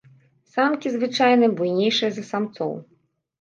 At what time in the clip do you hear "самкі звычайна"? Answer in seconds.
0.53-1.49